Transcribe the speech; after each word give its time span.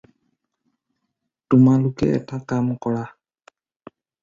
তোমালোকে 1.51 2.09
এটা 2.19 2.39
কাম 2.55 2.73
কৰা। 2.87 3.07